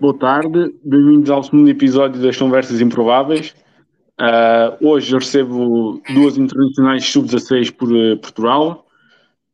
[0.00, 3.54] boa tarde, bem-vindos ao segundo episódio das Conversas Improváveis.
[4.18, 8.86] Uh, hoje recebo duas internacionais sub-16 por uh, Portugal.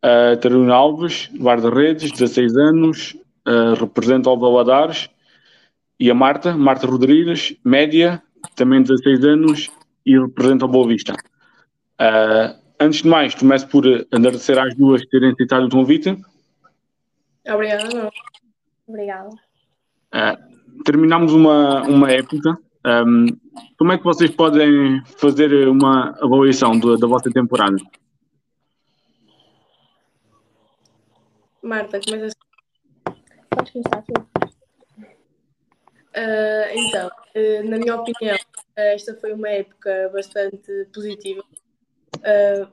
[0.05, 5.11] Uh, Taruna Alves, guarda-redes, 16 anos, uh, representa o Valadares.
[5.99, 8.23] E a Marta, Marta Rodrigues, média,
[8.55, 9.71] também 16 anos
[10.05, 11.13] e representa o Boa Vista.
[12.01, 16.17] Uh, antes de mais, começo por agradecer às duas terem aceitado o convite.
[17.49, 18.11] Obrigada.
[18.87, 19.46] Obrigada.
[20.15, 22.59] Uh, terminamos uma, uma época.
[22.85, 23.27] Um,
[23.79, 27.77] como é que vocês podem fazer uma avaliação do, da vossa temporada?
[31.63, 32.37] Marta, começa
[33.51, 34.13] Podes começar tu.
[36.17, 38.37] Uh, então, uh, na minha opinião,
[38.77, 41.43] esta foi uma época bastante positiva.
[42.17, 42.69] Uh,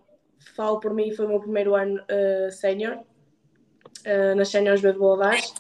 [0.56, 5.00] falo por mim, foi o meu primeiro ano uh, sénior, uh, nas séniores B de
[5.00, 5.54] Boavaz.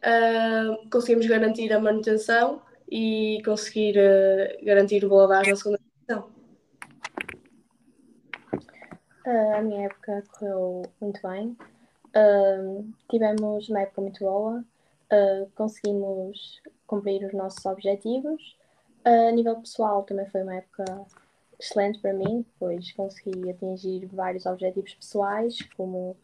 [0.00, 6.30] Uh, conseguimos garantir a manutenção e conseguir uh, garantir o Boavaz na segunda divisão.
[9.56, 11.56] a minha época correu muito bem.
[13.10, 14.64] tivemos uma época muito boa.
[15.54, 18.56] conseguimos cumprir os nossos objetivos.
[19.04, 20.84] a nível pessoal também foi uma época
[21.60, 26.16] excelente para mim, pois consegui atingir vários objetivos pessoais, como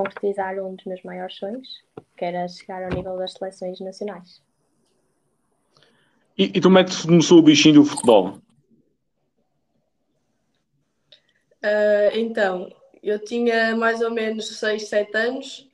[0.00, 1.68] concretizar um dos meus maiores sonhos,
[2.16, 4.42] que era chegar ao nível das seleções nacionais.
[6.38, 8.38] E, e como é que começou o bichinho do futebol?
[11.62, 15.68] Uh, então, eu tinha mais ou menos 6, 7 anos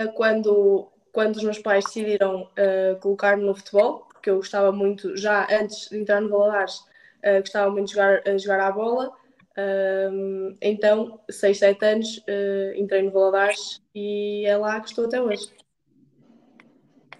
[0.00, 5.16] uh, quando, quando os meus pais decidiram uh, colocar-me no futebol, porque eu gostava muito,
[5.16, 9.21] já antes de entrar no Valadares, uh, gostava muito de jogar, uh, jogar à bola.
[9.52, 15.20] Uh, então, 6, 7 anos, uh, entrei no Valadares e é lá que estou até
[15.20, 15.52] hoje.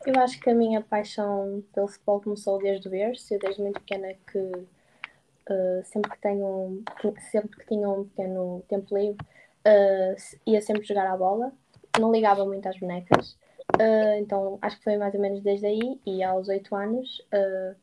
[0.05, 3.33] Eu acho que a minha paixão pelo futebol começou desde o berço.
[3.33, 6.83] Eu desde muito pequena que uh, sempre que tenho
[7.31, 9.25] sempre que tinha um pequeno tempo livre
[9.67, 11.53] uh, ia sempre jogar à bola.
[12.01, 13.39] Não ligava muito às bonecas.
[13.81, 17.25] Uh, então acho que foi mais ou menos desde aí e aos oito anos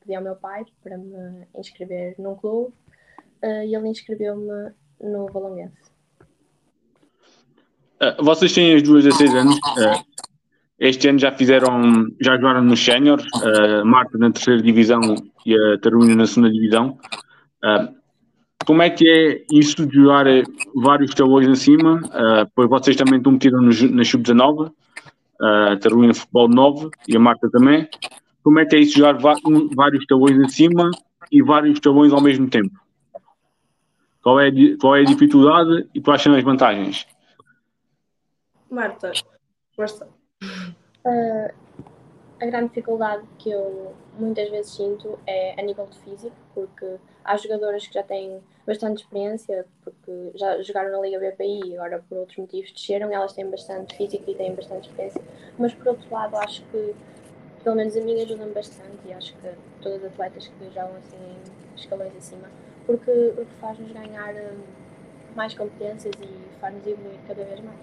[0.01, 2.73] pedi ao meu pai para me inscrever num clube
[3.43, 5.77] e ele inscreveu-me no Valonguense.
[8.21, 9.57] vocês têm as duas a seis anos.
[10.79, 13.21] este ano já fizeram, já jogaram no Sénior,
[13.85, 15.01] Marta na terceira divisão
[15.45, 16.97] e a Taruna na segunda divisão.
[18.65, 20.25] como é que é isso de jogar
[20.75, 22.01] vários talões acima?
[22.55, 24.71] pois vocês também estão metidos na Sub-19
[25.41, 27.87] a Carolina Futebol 9 e a Marta também.
[28.43, 29.17] Como é que é isso jogar
[29.75, 30.89] vários talões acima
[31.31, 32.71] e vários talões ao mesmo tempo?
[34.21, 37.07] Qual é, qual é a dificuldade e quais são as vantagens?
[38.69, 39.11] Marta,
[39.75, 40.07] força.
[41.05, 41.53] Uh,
[42.41, 47.37] a grande dificuldade que eu muitas vezes sinto é a nível de físico, porque há
[47.37, 52.17] jogadoras que já têm bastante experiência, porque já jogaram na Liga BPI e agora por
[52.19, 55.21] outros motivos desceram, elas têm bastante físico e têm bastante experiência.
[55.57, 56.95] Mas por outro lado, acho que
[57.63, 59.49] pelo menos a mim ajuda-me bastante e acho que
[59.81, 62.47] todas as atletas que jogam assim em escalões acima,
[62.89, 64.63] porque faz-nos ganhar hum,
[65.35, 67.79] mais competências e faz-nos evoluir cada vez mais.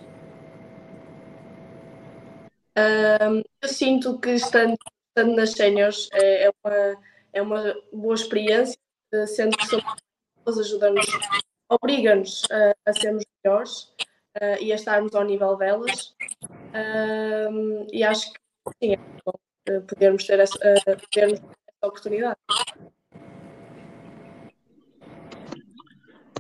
[2.77, 4.77] Um, eu sinto que estando,
[5.09, 7.03] estando nas séniores é, é, uma,
[7.33, 8.77] é uma boa experiência,
[9.13, 11.07] eh, sendo que somos ajuda-nos,
[11.69, 13.83] obriga-nos a, a, sermos melhores
[14.37, 16.17] uh, e a estarmos ao nível delas.
[16.75, 18.41] Um, e acho que
[18.83, 22.39] sim, é bom podermos ter essa, podermos ter essa oportunidade.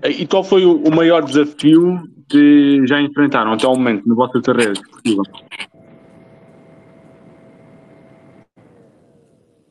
[0.04, 4.72] E qual foi o maior desafio que já enfrentaram até o momento na vossa carreira
[4.72, 5.22] desportiva?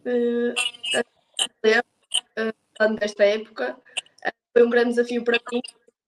[0.05, 0.53] uh,
[2.39, 3.77] uh, desta época,
[4.25, 5.61] uh, foi um grande desafio para mim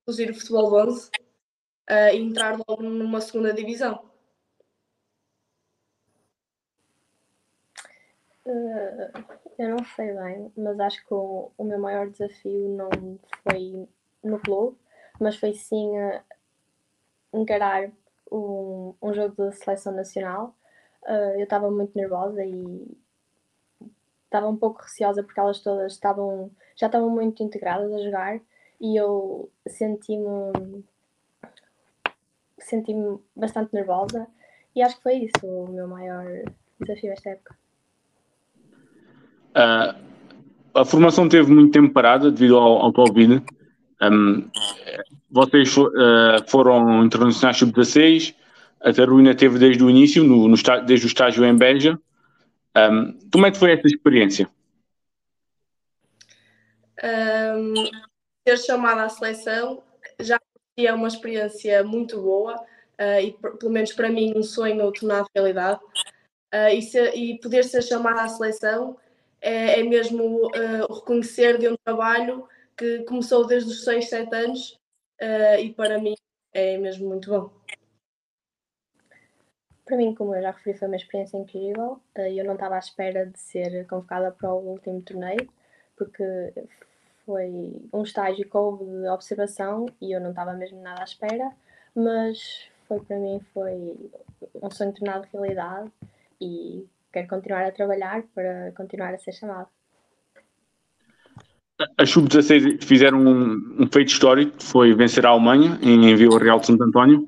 [0.06, 4.04] conduzir o futebol 11 uh, e entrar logo numa segunda divisão.
[8.46, 9.12] Uh,
[9.60, 13.88] eu não sei bem, mas acho que o, o, meu maior desafio não foi
[14.28, 14.78] no clube,
[15.20, 16.22] mas foi sim uh,
[17.34, 17.92] encarar
[18.32, 20.56] um, um jogo da seleção nacional.
[21.04, 22.98] Uh, eu estava muito nervosa e,
[24.28, 28.40] estava um pouco receosa porque elas todas estavam já estavam muito integradas a jogar
[28.80, 30.84] e eu senti-me
[32.60, 34.28] senti-me bastante nervosa
[34.76, 36.26] e acho que foi isso o meu maior
[36.80, 37.56] desafio esta época.
[39.56, 40.08] Uh,
[40.76, 43.44] a formação teve muito tempo parada devido ao, ao Covid.
[44.02, 44.50] Um,
[45.30, 45.90] vocês uh,
[46.48, 48.36] foram internacionais sub-16,
[48.80, 50.56] a Carolina teve desde o início, no, no,
[50.86, 52.00] desde o estágio em Beja.
[52.76, 54.50] Um, como é que foi essa experiência?
[57.04, 57.74] Um,
[58.48, 59.84] ser chamada à seleção
[60.20, 60.40] já
[60.78, 65.80] é uma experiência muito boa uh, e, pelo menos para mim, um sonho tornado realidade.
[66.54, 68.96] Uh, e, ser, e, poder ser chamada à seleção
[69.42, 72.48] é, é mesmo uh, reconhecer de um trabalho
[72.78, 74.80] que começou desde os 6, 7 anos
[75.60, 76.16] e para mim
[76.54, 77.52] é mesmo muito bom.
[79.84, 82.02] Para mim, como eu já referi, foi uma experiência incrível.
[82.16, 85.50] Eu não estava à espera de ser convocada para o último torneio,
[85.96, 86.24] porque
[87.26, 87.50] foi
[87.94, 91.52] um estágio de observação e eu não estava mesmo nada à espera,
[91.96, 94.12] mas foi para mim foi
[94.62, 95.92] um sonho tornado realidade
[96.40, 99.70] e quero continuar a trabalhar para continuar a ser chamado.
[101.98, 106.66] As Sub-16 fizeram um, um, feito histórico, foi vencer a Alemanha em Vila Real de
[106.66, 107.28] Santo António.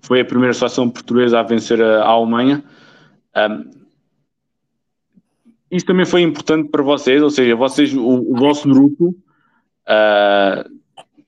[0.00, 2.64] Foi a primeira seleção portuguesa a vencer a, a Alemanha.
[3.36, 3.70] Um,
[5.70, 9.14] isso também foi importante para vocês, ou seja, vocês, o, o vosso grupo
[9.88, 10.70] uh,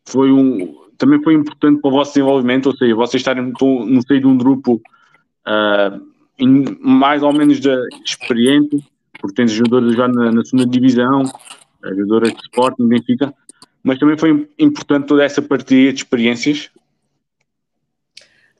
[0.07, 4.21] foi um, também foi importante para o vosso desenvolvimento, ou seja, vocês estarem no seio
[4.21, 4.81] de um grupo
[5.47, 6.15] uh,
[6.81, 7.71] mais ou menos de
[8.05, 8.85] experiente,
[9.21, 11.25] porque tens jogadores já na, na segunda divisão,
[11.91, 13.35] jogadoras de Sporting, Benfica,
[13.83, 16.71] mas também foi importante toda essa partilha de experiências.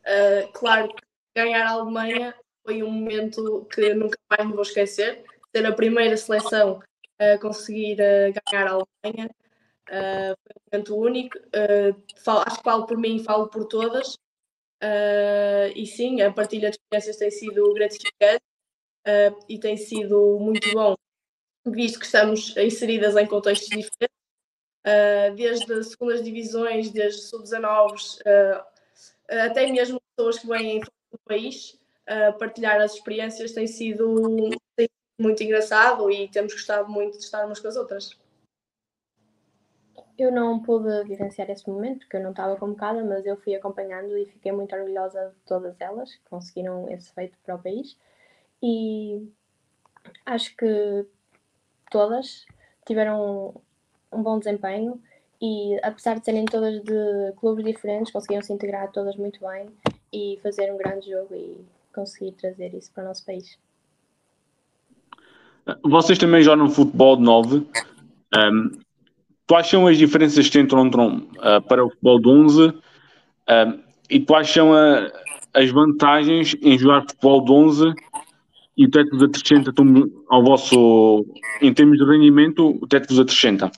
[0.07, 0.89] Uh, claro,
[1.35, 5.25] ganhar a Alemanha foi um momento que nunca mais me vou esquecer.
[5.55, 6.81] Ser a primeira seleção
[7.19, 9.31] a conseguir uh, ganhar a Alemanha
[9.89, 11.39] Uh, foi um momento único.
[11.39, 14.15] Uh, falo, acho que falo por mim, falo por todas.
[14.83, 18.43] Uh, e sim, a partilha de experiências tem sido gratificante
[19.49, 20.95] e tem sido muito bom,
[21.67, 24.17] visto que estamos inseridas em contextos diferentes,
[25.37, 27.95] desde segundas divisões, desde sub-19,
[29.29, 31.79] até mesmo pessoas que vêm do país.
[32.39, 34.89] partilhar as experiências tem sido, tem
[35.19, 38.17] muito engraçado e temos gostado muito de estar umas com as outras.
[40.17, 44.17] Eu não pude vivenciar esse momento porque eu não estava convocada, mas eu fui acompanhando
[44.17, 47.97] e fiquei muito orgulhosa de todas elas que conseguiram esse feito para o país.
[48.63, 49.29] E
[50.25, 51.07] acho que
[51.95, 52.45] todas
[52.85, 53.55] tiveram
[54.13, 55.01] um bom desempenho
[55.41, 59.69] e apesar de serem todas de clubes diferentes, conseguiram se integrar todas muito bem
[60.13, 61.57] e fazer um grande jogo e
[61.95, 63.57] conseguir trazer isso para o nosso país.
[65.85, 67.67] Vocês também jogam futebol de 9.
[68.37, 68.71] Um,
[69.47, 72.75] quais são as diferenças que entram, entram uh, para o futebol de 11 uh,
[74.11, 75.13] e quais são a,
[75.55, 77.95] as vantagens em jogar futebol de 11
[78.77, 79.73] e o teto vos acrescenta
[80.29, 81.25] ao vosso,
[81.61, 83.71] em termos de rendimento, o teto vos acrescenta?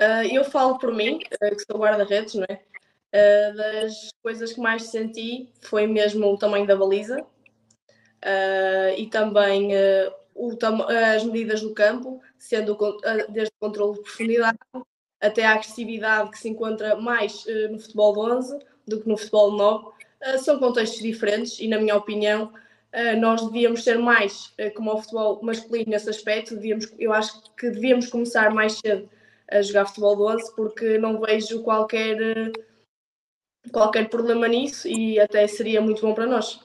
[0.00, 1.28] Uh, eu falo por mim, que
[1.70, 2.60] sou guarda-redes, não é?
[3.14, 9.70] Uh, das coisas que mais senti foi mesmo o tamanho da baliza uh, e também
[10.34, 10.50] o,
[11.14, 12.76] as medidas do campo, sendo
[13.28, 14.58] desde o controle de profundidade
[15.20, 19.52] até a agressividade que se encontra mais no futebol de 11 do que no futebol
[19.52, 19.93] de 9.
[20.26, 22.52] Uh, são contextos diferentes e, na minha opinião,
[22.94, 26.54] uh, nós devíamos ser mais como o futebol masculino nesse aspecto.
[26.54, 29.08] Devíamos, eu acho que devíamos começar mais cedo
[29.50, 32.16] a jogar futebol de 11 porque não vejo qualquer,
[33.72, 36.60] qualquer problema nisso e até seria muito bom para nós.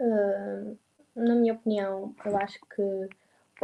[0.00, 0.78] Uh,
[1.14, 3.08] na minha opinião, eu acho que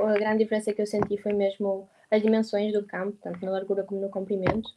[0.01, 3.83] a grande diferença que eu senti foi mesmo as dimensões do campo, tanto na largura
[3.83, 4.69] como no comprimento,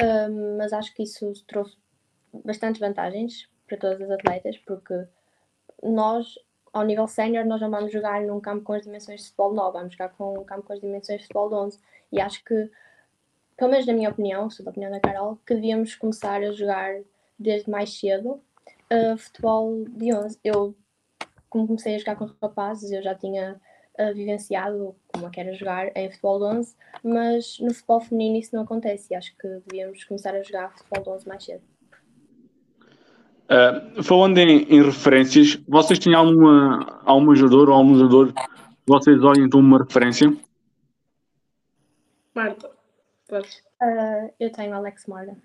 [0.00, 1.76] um, mas acho que isso trouxe
[2.44, 5.06] bastantes vantagens para todas as atletas, porque
[5.82, 6.38] nós,
[6.72, 9.78] ao nível sénior, nós não vamos jogar num campo com as dimensões de futebol 9,
[9.78, 11.78] vamos jogar com um campo com as dimensões de futebol 11,
[12.12, 12.70] e acho que,
[13.56, 17.00] pelo menos na minha opinião, sou da opinião da Carol, que devíamos começar a jogar
[17.38, 18.40] desde mais cedo
[18.92, 20.38] uh, futebol de 11.
[20.44, 20.74] Eu
[21.48, 23.60] como comecei a jogar com rapazes, eu já tinha
[23.98, 28.36] uh, vivenciado como é que era jogar em futebol de 11, mas no futebol feminino
[28.36, 31.75] isso não acontece e acho que devíamos começar a jogar futebol de 11 mais cedo.
[33.46, 38.42] Uh, falando em, em, referências, vocês têm alguma, algum jogador ou algum jogador que
[38.84, 40.36] vocês olhem como uma referência?
[42.34, 42.68] Marta,
[43.30, 45.36] uh, eu tenho Alex Morgan.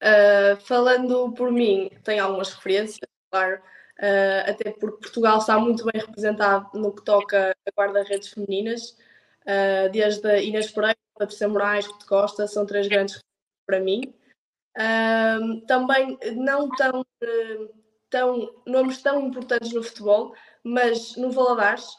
[0.00, 2.98] Uh, falando por mim, tenho algumas referências
[3.30, 8.96] claro, uh, até porque Portugal está muito bem representado no que toca a guarda-redes femininas,
[9.42, 13.18] uh, desde a Inês Pereira, Patrícia Moraes, Ruth Costa, são três grandes
[13.66, 14.14] para mim.
[14.76, 17.06] Uh, também não tão,
[18.10, 21.96] tão, nomes tão importantes no futebol, mas no Valadares,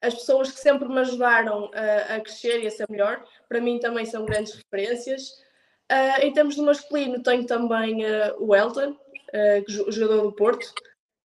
[0.00, 3.78] as pessoas que sempre me ajudaram a, a crescer e a ser melhor, para mim
[3.78, 5.42] também são grandes referências.
[5.90, 10.72] Uh, em termos de masculino, tenho também uh, o Elton, uh, jogador do Porto,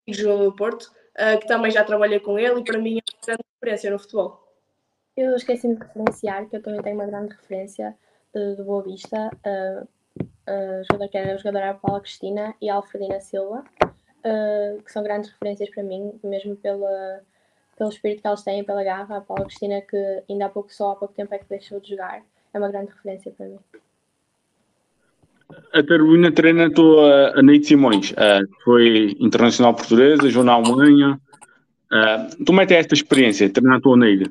[0.07, 0.91] jogador do Porto,
[1.41, 4.41] que também já trabalhei com ele e para mim é uma grande referência no futebol.
[5.17, 7.93] Eu esqueci de referenciar que eu também tenho uma grande referência
[8.33, 9.87] de Boa Vista, uh,
[10.89, 13.63] jogador que era era Paula Cristina e Alfredina Silva,
[14.85, 17.21] que são grandes referências para mim, mesmo pela,
[17.77, 19.17] pelo espírito que elas têm, pela garra.
[19.17, 21.89] A Paula Cristina, que ainda há pouco só há pouco tempo é que deixou de
[21.89, 22.21] jogar,
[22.53, 23.59] é uma grande referência para mim
[25.73, 31.19] a Carolina treina a, a Neide Simões, uh, foi internacional portuguesa, jogou na Alemanha.
[31.91, 34.25] Uh, como é que é esta experiência, treinar a tua Neide?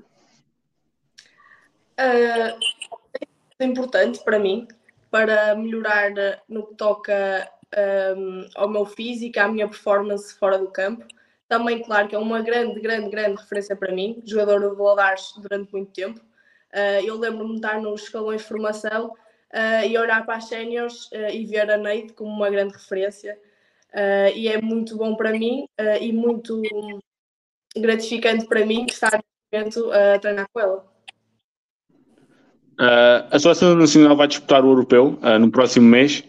[1.99, 2.59] Uh,
[3.59, 4.69] é importante para mim,
[5.11, 6.13] para melhorar
[6.49, 7.51] no que toca
[8.17, 11.05] um, ao meu físico, à minha performance fora do campo.
[11.49, 15.73] Também, claro, que é uma grande, grande, grande referência para mim, jogador de Valadares durante
[15.73, 16.21] muito tempo.
[16.75, 21.07] Uh, eu lembro-me de estar nos escalões de formação uh, e olhar para as séniores
[21.13, 23.39] uh, e ver a Neide como uma grande referência.
[24.35, 25.67] E é muito bom para mim
[25.99, 26.61] e muito
[27.75, 29.19] gratificante para mim estar
[29.51, 30.98] neste momento a treinar com ela.
[32.79, 36.23] A Seleção Nacional vai disputar o Europeu no próximo mês,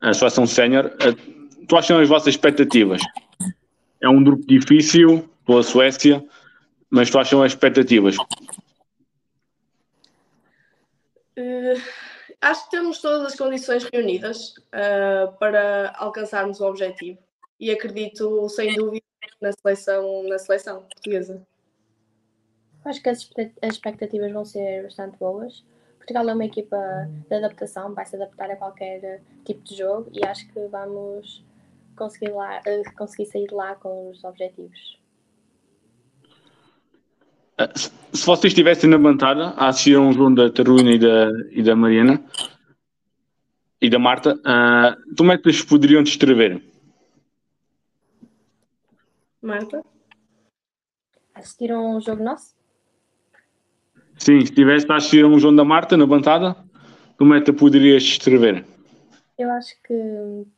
[0.00, 0.86] a Seleção Sénior.
[0.86, 3.02] Uh, quais são as vossas expectativas?
[4.00, 6.24] É um grupo difícil pela Suécia,
[6.90, 8.16] mas quais são as expectativas?
[11.36, 11.80] Uh,
[12.40, 17.18] acho que temos todas as condições reunidas uh, para alcançarmos o objetivo
[17.58, 19.04] e acredito sem dúvida
[19.40, 21.46] na seleção, na seleção portuguesa.
[22.84, 23.28] Acho que as
[23.62, 25.64] expectativas vão ser bastante boas.
[26.08, 26.78] Portugal é uma equipa
[27.28, 31.44] de adaptação, vai se adaptar a qualquer tipo de jogo e acho que vamos
[31.94, 34.98] conseguir, lá, eh, conseguir sair de lá com os objetivos.
[38.14, 41.62] Se vocês estivessem na bancada a assistir a um jogo da Taruna e da, e
[41.62, 42.24] da Mariana
[43.78, 46.62] e da Marta, uh, como é que vocês poderiam descrever?
[49.42, 49.84] Marta?
[51.34, 52.57] Assistiram um jogo nosso?
[54.28, 56.54] Sim, se estivesse a assistir a um jogo da Marta na bancada,
[57.16, 58.62] como é que poderias descrever?
[59.38, 59.94] Eu acho que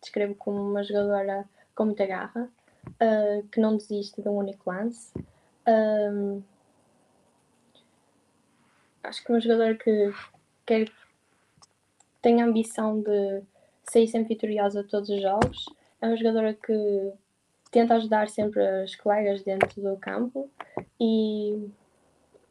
[0.02, 2.50] descrevo como uma jogadora com muita garra,
[2.84, 5.12] uh, que não desiste de um único lance.
[5.68, 6.42] Uh,
[9.04, 10.12] acho que é um jogador que
[10.66, 10.90] quer
[12.20, 13.40] tem a ambição de
[13.84, 15.66] sair sempre vitoriosa a todos os jogos.
[16.02, 17.12] É um jogador que
[17.70, 20.50] tenta ajudar sempre os colegas dentro do campo
[21.00, 21.68] e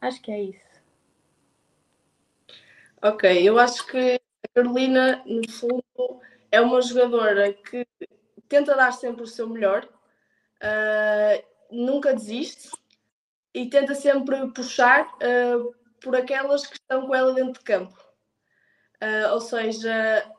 [0.00, 0.69] acho que é isso.
[3.02, 7.86] Ok, eu acho que a Carolina, no fundo, é uma jogadora que
[8.46, 9.88] tenta dar sempre o seu melhor,
[10.62, 12.70] uh, nunca desiste
[13.54, 17.96] e tenta sempre puxar uh, por aquelas que estão com ela dentro de campo.
[19.02, 20.30] Uh, ou seja,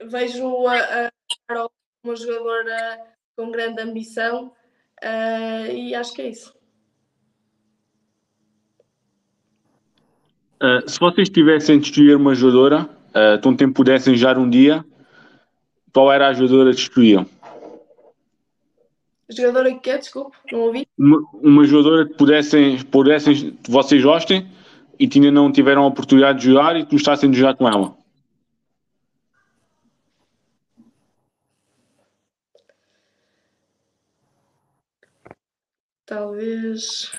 [0.00, 1.08] vejo a,
[1.48, 1.68] a
[2.04, 3.04] uma jogadora
[3.36, 4.54] com grande ambição
[5.72, 6.59] e acho que é isso.
[10.62, 14.84] Uh, se vocês tivessem de escolher uma jogadora, uh, então tempo pudessem já um dia,
[15.92, 17.26] qual era a jogadora que escolhiam?
[19.30, 19.96] Jogadora que é?
[19.96, 20.86] Desculpe, não ouvi.
[20.98, 24.50] Uma, uma jogadora que pudessem, pudessem, vocês gostem
[24.98, 27.96] e ainda não tiveram a oportunidade de jogar e gostassem de jogar com ela?
[36.04, 37.12] Talvez.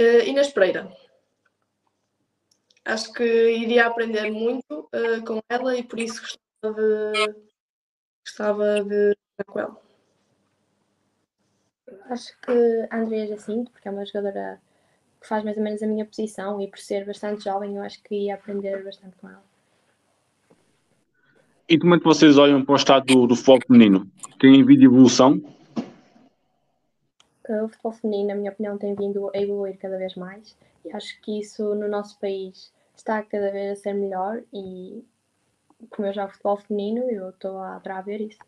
[0.00, 0.90] Uh, Inês Pereira.
[2.84, 7.34] Acho que iria aprender muito uh, com ela e por isso gostava de,
[8.26, 9.82] gostava de jogar com ela.
[12.10, 14.60] Acho que a Andrea Jacinto, porque é uma jogadora
[15.20, 18.02] que faz mais ou menos a minha posição e por ser bastante jovem, eu acho
[18.02, 19.42] que ia aprender bastante com ela.
[21.66, 24.10] E como é que vocês olham para o estado do, do futebol feminino?
[24.38, 25.40] Tem havido evolução?
[27.48, 31.20] O futebol feminino, na minha opinião, tem vindo a evoluir cada vez mais e acho
[31.20, 35.04] que isso no nosso país está cada vez a ser melhor e
[35.90, 38.38] como eu jogo futebol feminino, eu estou a adorar ver isso.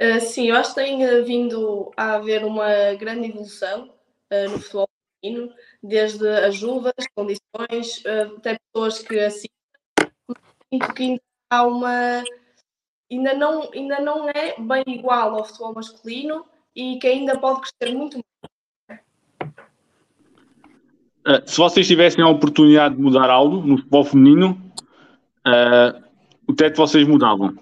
[0.00, 3.94] Uh, sim, eu acho que tem uh, vindo a haver uma grande evolução
[4.32, 4.88] uh, no futebol
[5.20, 8.02] feminino, desde ajudas, condições,
[8.36, 9.30] até pessoas que.
[9.30, 12.24] Sinto que ainda há uma.
[13.12, 17.94] Ainda não, ainda não é bem igual ao futebol masculino e que ainda pode crescer
[17.94, 18.18] muito
[21.26, 21.42] mais.
[21.46, 24.72] se vocês tivessem a oportunidade de mudar algo no futebol feminino,
[26.48, 27.54] o que é que vocês mudavam?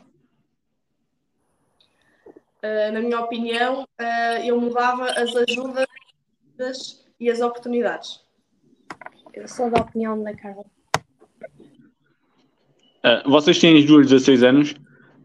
[2.63, 8.21] Uh, na minha opinião, uh, eu mudava as ajudas e as oportunidades.
[9.33, 10.67] Eu sou da opinião da Carol.
[13.03, 14.75] Uh, vocês têm as duas 16 anos.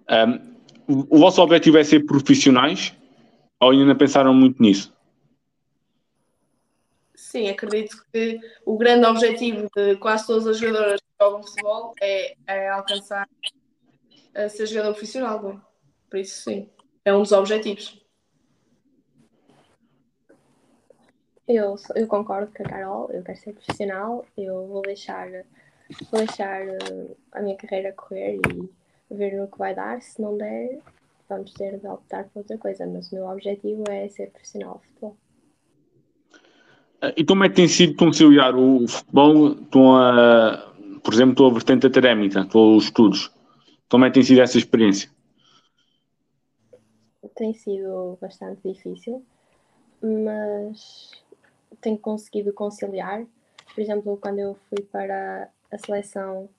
[0.09, 0.55] Um,
[0.87, 2.95] o vosso objetivo é ser profissionais
[3.59, 4.93] ou ainda não pensaram muito nisso?
[7.15, 12.35] Sim, acredito que o grande objetivo de quase todas as jogadoras que jogam futebol é,
[12.45, 13.27] é alcançar
[14.35, 15.41] a ser jogador profissional.
[15.41, 15.61] Não?
[16.09, 16.69] Por isso, sim,
[17.03, 17.99] é um dos objetivos.
[21.47, 25.29] Eu, eu concordo com a Carol, eu quero ser profissional, eu vou deixar,
[26.11, 28.69] vou deixar eh, a minha carreira correr e
[29.09, 30.01] ver no que vai dar.
[30.01, 30.79] Se não der,
[31.29, 34.87] vamos ter de optar por outra coisa, mas o meu objetivo é ser profissional de
[34.87, 35.17] futebol.
[37.01, 41.45] Eh, e como é que tem sido conciliar o futebol com a, por exemplo, com
[41.47, 43.31] a vertente académica, com os estudos?
[43.89, 45.09] Como é que tem sido essa experiência?
[47.35, 49.23] Tem sido bastante difícil,
[50.01, 51.11] mas
[51.81, 53.25] tenho conseguido conciliar.
[53.73, 56.49] Por exemplo, quando eu fui para a seleção,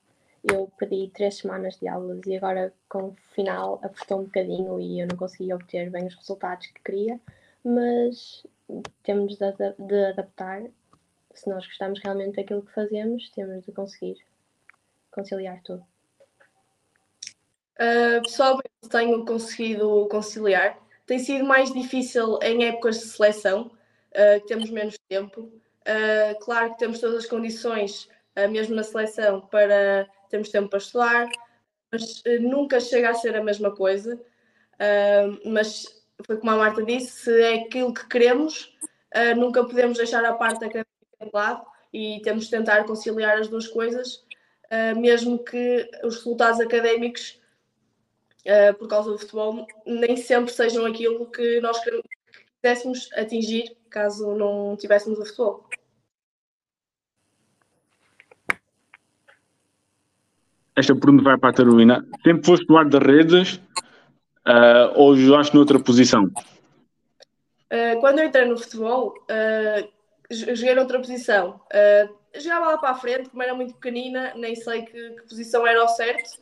[0.52, 5.00] eu perdi três semanas de aulas e agora com o final apertou um bocadinho e
[5.00, 7.20] eu não consegui obter bem os resultados que queria,
[7.64, 8.46] mas
[9.02, 10.62] temos de, de adaptar.
[11.34, 14.16] Se nós gostamos realmente daquilo que fazemos, temos de conseguir
[15.10, 15.84] conciliar tudo.
[17.74, 20.78] Uh, pessoalmente tenho conseguido conciliar.
[21.04, 23.70] Tem sido mais difícil em épocas de seleção,
[24.12, 25.42] uh, temos menos tempo.
[25.42, 28.08] Uh, claro que temos todas as condições,
[28.50, 31.28] mesmo na seleção, para termos tempo para estudar,
[31.92, 34.20] mas nunca chega a ser a mesma coisa.
[35.44, 35.84] mas
[36.26, 38.74] foi como a Marta disse, se é aquilo que queremos,
[39.36, 40.86] nunca podemos deixar a parte académica
[41.20, 44.24] de lado e temos de tentar conciliar as duas coisas,
[44.96, 47.40] mesmo que os resultados académicos
[48.78, 51.78] por causa do futebol, nem sempre sejam aquilo que nós
[52.62, 55.68] quiséssemos atingir caso não tivéssemos o futebol.
[60.76, 62.06] Esta pergunta vai para a Carolina.
[62.22, 63.54] Sempre foste guarda-redes
[64.46, 66.24] uh, ou jogaste noutra posição?
[67.72, 69.88] Uh, quando eu entrei no futebol, uh,
[70.30, 71.60] joguei noutra posição.
[71.72, 75.66] Uh, jogava lá para a frente, como era muito pequenina, nem sei que, que posição
[75.66, 76.38] era ao certo,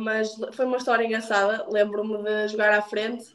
[0.00, 1.66] mas foi uma história engraçada.
[1.68, 3.26] Lembro-me de jogar à frente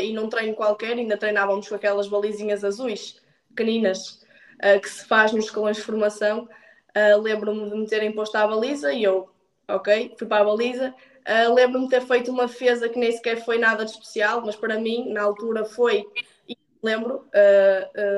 [0.00, 4.24] e num treino qualquer ainda treinávamos com aquelas balizinhas azuis, pequeninas,
[4.80, 6.48] que se faz nos escalões de formação.
[6.96, 9.28] Uh, Lembro-me de me terem posto à baliza e eu,
[9.68, 10.94] ok, fui para a baliza.
[11.54, 14.78] Lembro-me de ter feito uma defesa que nem sequer foi nada de especial, mas para
[14.78, 16.04] mim, na altura, foi.
[16.46, 17.24] E lembro,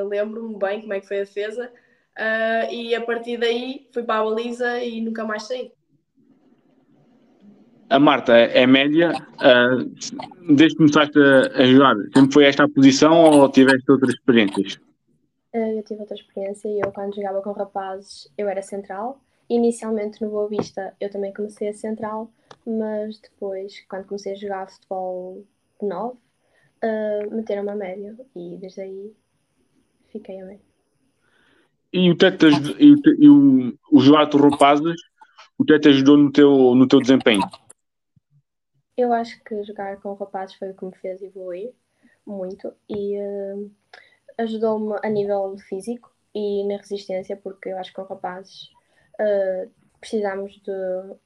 [0.08, 1.70] lembro-me bem como é que foi a defesa.
[2.68, 5.70] e a partir daí fui para a baliza e nunca mais saí
[7.90, 12.68] a Marta é média, uh, desde que começaste a, a jogar, sempre foi esta a
[12.68, 14.78] posição ou tiveste outras experiências?
[15.56, 19.24] Uh, eu tive outra experiência e eu quando jogava com rapazes eu era central.
[19.48, 22.30] Inicialmente no Boa Vista eu também comecei a central,
[22.66, 25.46] mas depois quando comecei a jogar futebol
[25.80, 29.16] de 9, uh, meteram-me a média e desde aí
[30.08, 30.66] fiquei a média.
[31.90, 35.00] E o teto e, e o, o jogar de rapazes,
[35.56, 37.48] o teto ajudou no teu, no teu desempenho?
[38.94, 41.72] Eu acho que jogar com rapazes foi o que me fez evoluir
[42.26, 43.70] muito e uh,
[44.38, 48.68] ajudou-me a nível físico e na resistência, porque eu acho que com rapazes
[49.20, 49.70] uh,
[50.00, 51.16] precisamos de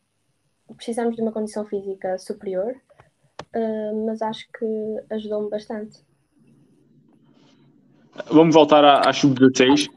[0.77, 2.75] precisamos de uma condição física superior,
[3.57, 5.99] uh, mas acho que ajudou-me bastante.
[8.31, 9.89] Vamos voltar à, à sub-16.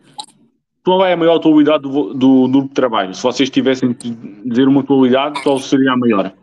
[0.84, 3.14] Qual é a maior atualidade do, do, do trabalho?
[3.14, 4.12] Se vocês tivessem de
[4.44, 6.34] dizer uma atualidade, qual seria a maior?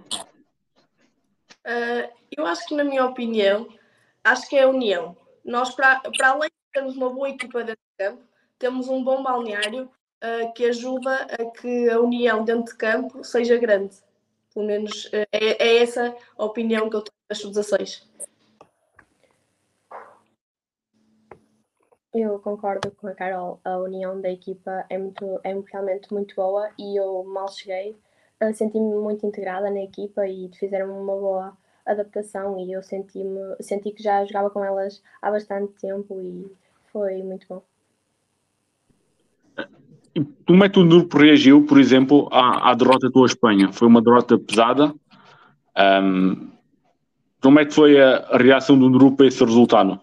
[1.66, 3.68] Uh, eu acho que, na minha opinião,
[4.24, 5.16] acho que é a união.
[5.44, 8.22] Nós, para, para além de termos uma boa equipa dentro de campo,
[8.58, 9.90] temos um bom balneário
[10.22, 13.96] uh, que ajuda a que a união dentro de campo seja grande.
[14.54, 18.08] Pelo menos uh, é, é, essa a opinião que eu tenho das sub-16.
[22.12, 26.68] Eu concordo com a Carol, a união da equipa é, muito, é realmente muito boa
[26.76, 27.96] e eu mal cheguei,
[28.52, 31.56] senti-me muito integrada na equipa e fizeram uma boa
[31.92, 36.50] adaptação e eu senti-me senti que já jogava com elas há bastante tempo e
[36.92, 37.62] foi muito bom.
[40.46, 43.72] Como é que o grupo reagiu, por exemplo, à, à derrota tua Espanha?
[43.72, 44.92] Foi uma derrota pesada.
[45.76, 46.50] Um,
[47.40, 50.00] como é que foi a, a reação do grupo a esse resultado?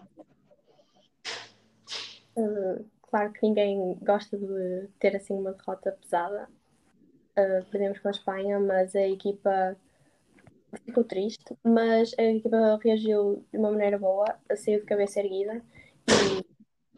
[2.36, 6.48] Uh, claro que ninguém gosta de ter assim uma derrota pesada.
[7.38, 9.76] Uh, perdemos com a Espanha, mas a equipa
[10.84, 14.26] ficou triste, mas a equipa reagiu de uma maneira boa,
[14.56, 15.62] saiu de cabeça erguida
[16.08, 16.44] e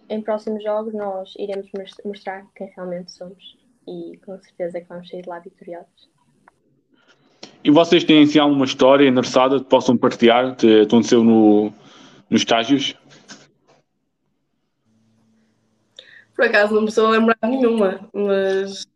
[0.09, 1.71] em próximos jogos nós iremos
[2.05, 3.57] mostrar quem realmente somos
[3.87, 6.11] e com certeza que vamos sair de lá vitoriosos.
[7.63, 11.73] E vocês têm assim, alguma história engraçada que possam partilhar que aconteceu no,
[12.29, 12.97] nos estágios?
[16.35, 18.87] Por acaso não me estou a lembrar de nenhuma, mas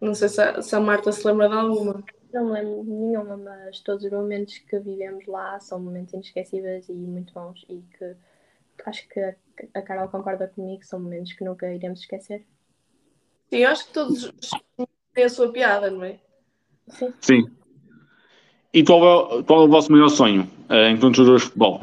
[0.00, 2.02] não sei se a, se a Marta se lembra de alguma.
[2.36, 6.86] Não me lembro de nenhuma, mas todos os momentos que vivemos lá são momentos inesquecíveis
[6.86, 8.14] e muito bons e que
[8.84, 9.34] acho que
[9.72, 12.46] a Carol concorda comigo, são momentos que nunca iremos esquecer.
[13.48, 14.30] Sim, acho que todos
[15.14, 16.20] têm a sua piada, não é?
[16.88, 17.14] Sim.
[17.22, 17.56] Sim.
[18.70, 21.80] E qual é, qual é o vosso maior sonho uh, enquanto jogadores de futebol?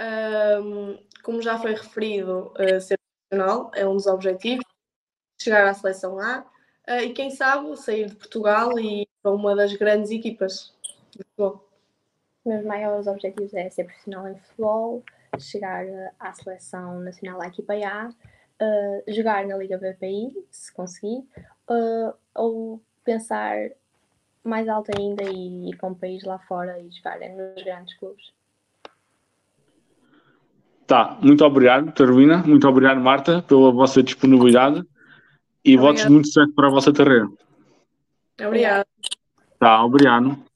[0.00, 2.96] Um, como já foi referido, uh, ser
[3.28, 4.64] profissional é um dos objetivos,
[5.38, 6.46] chegar à seleção A
[6.90, 10.74] e quem sabe sair de Portugal e ir para uma das grandes equipas
[11.12, 11.68] de futebol.
[12.44, 15.04] Meus maiores objetivos é ser profissional em futebol,
[15.38, 15.84] chegar
[16.18, 21.24] à seleção nacional à equipa A, uh, jogar na Liga BPI, se conseguir,
[21.68, 23.70] uh, ou pensar
[24.42, 28.32] mais alto ainda e ir para um país lá fora e jogar nos grandes clubes.
[30.86, 32.38] Tá, muito obrigado, Carolina.
[32.38, 34.84] Muito obrigado, Marta, pela vossa disponibilidade
[35.64, 37.28] e votos muito sucesso para a vossa carreira.
[38.40, 38.86] Obrigada.
[39.58, 40.49] Tá, obrigado.